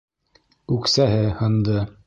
[0.77, 1.81] Үксәһе һынды